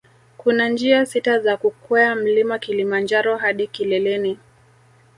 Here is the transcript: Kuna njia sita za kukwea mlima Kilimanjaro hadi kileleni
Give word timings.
Kuna 0.37 0.69
njia 0.69 1.05
sita 1.05 1.39
za 1.39 1.57
kukwea 1.57 2.15
mlima 2.15 2.59
Kilimanjaro 2.59 3.37
hadi 3.37 3.67
kileleni 3.67 4.37